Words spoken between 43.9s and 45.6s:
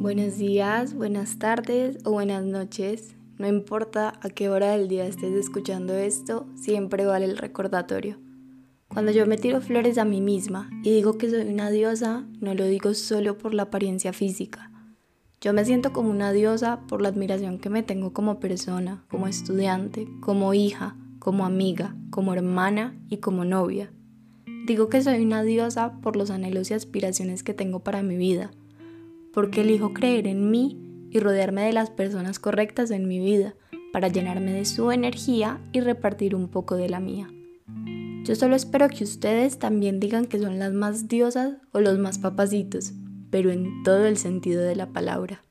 el sentido de la palabra.